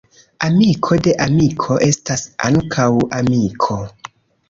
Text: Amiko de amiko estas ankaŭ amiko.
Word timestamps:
Amiko 0.45 0.97
de 1.09 1.13
amiko 1.27 1.79
estas 1.91 2.27
ankaŭ 2.51 2.91
amiko. 3.23 3.83